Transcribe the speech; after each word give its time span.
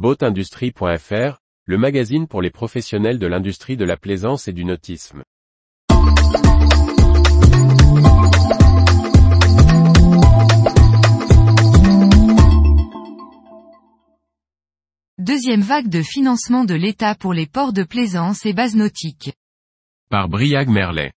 Boatindustrie.fr, 0.00 1.42
le 1.66 1.76
magazine 1.76 2.26
pour 2.26 2.40
les 2.40 2.48
professionnels 2.48 3.18
de 3.18 3.26
l'industrie 3.26 3.76
de 3.76 3.84
la 3.84 3.98
plaisance 3.98 4.48
et 4.48 4.54
du 4.54 4.64
nautisme. 4.64 5.22
Deuxième 15.18 15.60
vague 15.60 15.90
de 15.90 16.00
financement 16.00 16.64
de 16.64 16.72
l'État 16.72 17.14
pour 17.14 17.34
les 17.34 17.46
ports 17.46 17.74
de 17.74 17.82
plaisance 17.82 18.46
et 18.46 18.54
bases 18.54 18.76
nautiques. 18.76 19.34
Par 20.08 20.30
Briag 20.30 20.70
Merlet. 20.70 21.12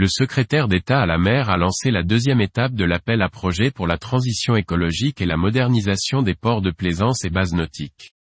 Le 0.00 0.06
secrétaire 0.06 0.68
d'État 0.68 1.00
à 1.00 1.06
la 1.06 1.18
mer 1.18 1.50
a 1.50 1.56
lancé 1.56 1.90
la 1.90 2.04
deuxième 2.04 2.40
étape 2.40 2.72
de 2.72 2.84
l'appel 2.84 3.20
à 3.20 3.28
projet 3.28 3.72
pour 3.72 3.88
la 3.88 3.98
transition 3.98 4.54
écologique 4.54 5.20
et 5.20 5.26
la 5.26 5.36
modernisation 5.36 6.22
des 6.22 6.36
ports 6.36 6.62
de 6.62 6.70
plaisance 6.70 7.24
et 7.24 7.30
bases 7.30 7.52
nautiques. 7.52 8.12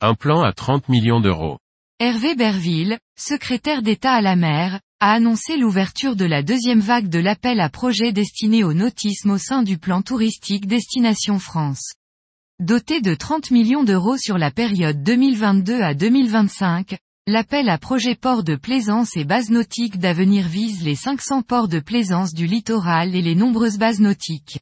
Un 0.00 0.14
plan 0.14 0.42
à 0.42 0.52
30 0.52 0.88
millions 0.88 1.20
d'euros. 1.20 1.58
Hervé 2.00 2.34
Berville, 2.34 2.98
secrétaire 3.16 3.82
d'État 3.82 4.14
à 4.14 4.20
la 4.20 4.34
mer, 4.34 4.80
a 4.98 5.12
annoncé 5.12 5.56
l'ouverture 5.56 6.16
de 6.16 6.24
la 6.24 6.42
deuxième 6.42 6.80
vague 6.80 7.08
de 7.08 7.20
l'appel 7.20 7.60
à 7.60 7.68
projet 7.68 8.10
destiné 8.10 8.64
au 8.64 8.74
nautisme 8.74 9.30
au 9.30 9.38
sein 9.38 9.62
du 9.62 9.78
plan 9.78 10.02
touristique 10.02 10.66
Destination 10.66 11.38
France. 11.38 11.92
Doté 12.58 13.00
de 13.00 13.14
30 13.14 13.52
millions 13.52 13.84
d'euros 13.84 14.16
sur 14.16 14.38
la 14.38 14.50
période 14.50 15.04
2022 15.04 15.82
à 15.82 15.94
2025, 15.94 16.96
l'appel 17.28 17.68
à 17.68 17.78
projet 17.78 18.16
port 18.16 18.42
de 18.42 18.56
plaisance 18.56 19.16
et 19.16 19.24
bases 19.24 19.50
nautiques 19.50 19.98
d'avenir 19.98 20.48
vise 20.48 20.82
les 20.82 20.96
500 20.96 21.42
ports 21.42 21.68
de 21.68 21.78
plaisance 21.78 22.34
du 22.34 22.46
littoral 22.46 23.14
et 23.14 23.22
les 23.22 23.36
nombreuses 23.36 23.78
bases 23.78 24.00
nautiques. 24.00 24.58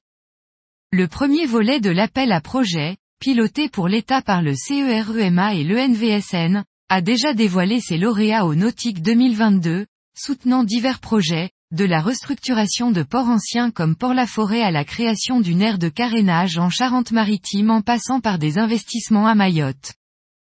Le 0.92 1.08
premier 1.08 1.46
volet 1.46 1.80
de 1.80 1.88
l'appel 1.88 2.32
à 2.32 2.42
projet, 2.42 2.98
piloté 3.18 3.70
pour 3.70 3.88
l'État 3.88 4.20
par 4.20 4.42
le 4.42 4.54
CEREMA 4.54 5.54
et 5.54 5.64
l'ENVSN, 5.64 6.64
a 6.90 7.00
déjà 7.00 7.32
dévoilé 7.32 7.80
ses 7.80 7.96
lauréats 7.96 8.44
au 8.44 8.54
Nautique 8.54 9.00
2022, 9.00 9.86
soutenant 10.14 10.64
divers 10.64 10.98
projets, 10.98 11.50
de 11.70 11.84
la 11.84 12.02
restructuration 12.02 12.90
de 12.90 13.04
ports 13.04 13.28
anciens 13.28 13.70
comme 13.70 13.96
Port-la-Forêt 13.96 14.60
à 14.60 14.72
la 14.72 14.84
création 14.84 15.40
d'une 15.40 15.62
aire 15.62 15.78
de 15.78 15.88
carénage 15.88 16.58
en 16.58 16.68
Charente-Maritime 16.68 17.70
en 17.70 17.80
passant 17.80 18.20
par 18.20 18.38
des 18.38 18.58
investissements 18.58 19.28
à 19.28 19.34
Mayotte. 19.34 19.94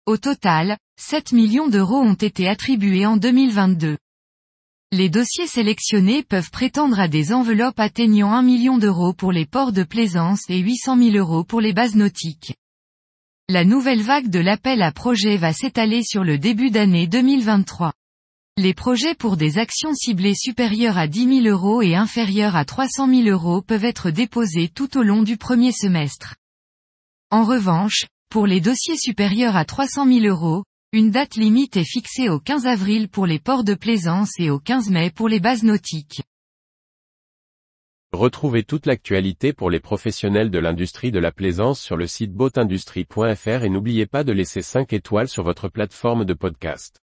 Au 0.05 0.15
total, 0.15 0.77
7 0.99 1.31
millions 1.31 1.67
d'euros 1.67 2.01
ont 2.01 2.15
été 2.15 2.49
attribués 2.49 3.05
en 3.05 3.17
2022. 3.17 3.97
Les 4.91 5.09
dossiers 5.09 5.45
sélectionnés 5.45 6.23
peuvent 6.23 6.49
prétendre 6.49 6.99
à 6.99 7.07
des 7.07 7.33
enveloppes 7.33 7.79
atteignant 7.79 8.33
1 8.33 8.41
million 8.41 8.79
d'euros 8.79 9.13
pour 9.13 9.31
les 9.31 9.45
ports 9.45 9.71
de 9.71 9.83
plaisance 9.83 10.41
et 10.49 10.57
800 10.57 10.97
000 10.97 11.15
euros 11.15 11.43
pour 11.43 11.61
les 11.61 11.71
bases 11.71 11.95
nautiques. 11.95 12.55
La 13.47 13.63
nouvelle 13.63 14.01
vague 14.01 14.29
de 14.29 14.39
l'appel 14.39 14.81
à 14.81 14.91
projet 14.91 15.37
va 15.37 15.53
s'étaler 15.53 16.03
sur 16.03 16.23
le 16.23 16.39
début 16.39 16.71
d'année 16.71 17.05
2023. 17.05 17.93
Les 18.57 18.73
projets 18.73 19.13
pour 19.13 19.37
des 19.37 19.59
actions 19.59 19.93
ciblées 19.93 20.35
supérieures 20.35 20.97
à 20.97 21.07
10 21.07 21.43
000 21.43 21.55
euros 21.55 21.83
et 21.83 21.95
inférieures 21.95 22.55
à 22.55 22.65
300 22.65 23.07
000 23.07 23.29
euros 23.29 23.61
peuvent 23.61 23.85
être 23.85 24.09
déposés 24.09 24.67
tout 24.67 24.97
au 24.97 25.03
long 25.03 25.21
du 25.21 25.37
premier 25.37 25.71
semestre. 25.71 26.35
En 27.29 27.43
revanche, 27.43 28.07
pour 28.29 28.47
les 28.47 28.61
dossiers 28.61 28.97
supérieurs 28.97 29.55
à 29.55 29.63
300 29.63 30.05
000 30.07 30.25
euros, 30.25 30.63
une 30.93 31.11
date 31.11 31.35
limite 31.35 31.75
est 31.75 31.83
fixée 31.83 32.29
au 32.29 32.39
15 32.39 32.65
avril 32.65 33.09
pour 33.09 33.25
les 33.25 33.39
ports 33.39 33.65
de 33.65 33.73
plaisance 33.73 34.31
et 34.39 34.49
au 34.49 34.57
15 34.57 34.89
mai 34.89 35.11
pour 35.11 35.27
les 35.27 35.41
bases 35.41 35.63
nautiques. 35.63 36.21
Retrouvez 38.13 38.63
toute 38.63 38.85
l'actualité 38.85 39.51
pour 39.51 39.69
les 39.69 39.81
professionnels 39.81 40.49
de 40.49 40.59
l'industrie 40.59 41.11
de 41.11 41.19
la 41.19 41.33
plaisance 41.33 41.81
sur 41.81 41.97
le 41.97 42.07
site 42.07 42.31
boatindustrie.fr 42.31 43.63
et 43.63 43.69
n'oubliez 43.69 44.05
pas 44.05 44.23
de 44.23 44.31
laisser 44.31 44.61
5 44.61 44.93
étoiles 44.93 45.27
sur 45.27 45.43
votre 45.43 45.67
plateforme 45.67 46.23
de 46.23 46.33
podcast. 46.33 47.01